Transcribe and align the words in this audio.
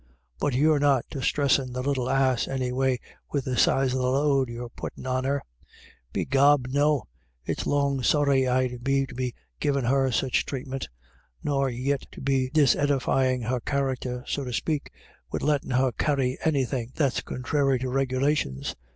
But 0.39 0.55
you're 0.55 0.79
not 0.79 1.05
distressin' 1.11 1.73
the 1.73 1.83
little 1.83 2.09
ass 2.09 2.47
any 2.47 2.71
way 2.71 2.97
with 3.31 3.45
the 3.45 3.55
size 3.55 3.93
of 3.93 3.99
the 3.99 4.09
load 4.09 4.49
you're 4.49 4.67
puttin' 4.69 5.05
on 5.05 5.25
her."" 5.25 5.43
Begob 6.11 6.65
no. 6.71 7.03
It's 7.45 7.67
long 7.67 8.01
sorry 8.01 8.47
I'd 8.47 8.83
be 8.83 9.05
to 9.05 9.13
be 9.13 9.35
givin' 9.59 9.85
her 9.85 10.05
any 10.05 10.11
such 10.13 10.43
thratement; 10.45 10.87
nor 11.43 11.69
yit 11.69 12.07
to 12.13 12.19
be 12.19 12.49
disedifyin' 12.49 13.43
her 13.47 13.59
character, 13.59 14.23
so 14.25 14.43
to 14.43 14.51
spake, 14.53 14.89
wid 15.31 15.43
lettin' 15.43 15.69
her 15.69 15.91
carry 15.91 16.31
GOT 16.37 16.45
THE 16.45 16.51
BETTER 16.51 16.65
OF. 16.65 16.73
129 16.73 16.81
anythin' 16.81 16.93
that's 16.95 17.21
conthrary 17.21 17.79
to 17.81 17.89
regulations. 17.91 18.75